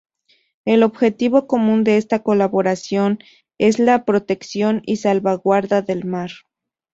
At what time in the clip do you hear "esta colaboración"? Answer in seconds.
1.97-3.19